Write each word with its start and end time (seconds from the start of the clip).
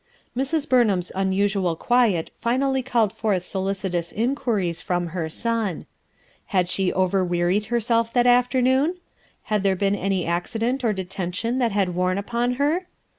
Mrs. 0.35 0.67
Bumham's 0.67 1.11
unusual 1.13 1.75
quiet 1.75 2.31
finally 2.39 2.81
called 2.81 3.13
forth 3.13 3.43
solicitous 3.43 4.11
inquiries 4.11 4.81
from 4.81 5.09
her 5.09 5.29
son. 5.29 5.85
Had 6.47 6.69
she 6.69 6.91
overwearied 6.91 7.65
herself 7.65 8.11
that 8.13 8.25
afternoon? 8.25 8.95
Had 9.43 9.61
there 9.61 9.75
been 9.75 9.93
any 9.93 10.25
accident 10.25 10.83
or 10.83 10.91
detention 10.91 11.59
that 11.59 11.71
had 11.71 11.93
worn 11.93 12.17
upon 12.17 12.53
her? 12.53 12.87